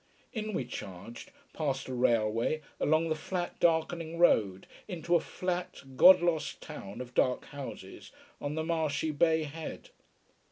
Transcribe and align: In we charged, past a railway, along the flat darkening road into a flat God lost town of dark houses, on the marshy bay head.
In 0.33 0.53
we 0.53 0.65
charged, 0.65 1.29
past 1.53 1.87
a 1.87 1.93
railway, 1.93 2.61
along 2.79 3.09
the 3.09 3.15
flat 3.15 3.59
darkening 3.59 4.17
road 4.17 4.65
into 4.87 5.15
a 5.15 5.19
flat 5.19 5.77
God 5.95 6.23
lost 6.23 6.59
town 6.59 7.01
of 7.01 7.13
dark 7.13 7.45
houses, 7.53 8.11
on 8.41 8.55
the 8.55 8.63
marshy 8.63 9.11
bay 9.11 9.43
head. 9.43 9.91